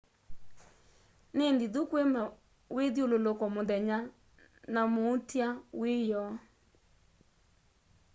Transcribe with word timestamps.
ni 1.35 1.45
nthithu 1.53 1.81
kwi 1.89 2.03
mawithyululuko 2.13 3.43
muthenya 3.55 3.97
na 4.73 4.81
muutia 4.93 5.47
wiyoo 5.79 6.33